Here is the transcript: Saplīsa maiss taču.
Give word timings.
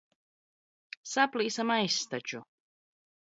Saplīsa 1.09 1.67
maiss 1.71 1.99
taču. 2.15 2.41